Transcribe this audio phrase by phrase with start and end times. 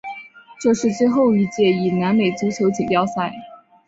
[0.59, 3.31] 这是最后一届以南美足球锦标赛。